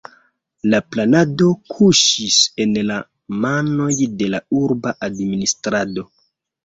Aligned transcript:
La 0.73 0.77
planado 0.93 1.49
kuŝis 1.73 2.37
en 2.65 2.73
la 2.91 2.97
manoj 3.45 3.91
de 4.23 4.31
la 4.35 4.41
urba 4.65 4.95
administrado. 5.09 6.07